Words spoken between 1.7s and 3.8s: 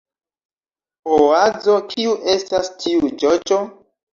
"Kiu estas tiu ĝoĝo?"